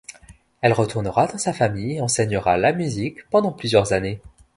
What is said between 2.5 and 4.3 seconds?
la musique pendant plusieurs années.